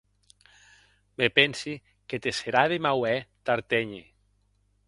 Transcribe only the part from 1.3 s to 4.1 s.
pensi que te serà de mau her d’artenher.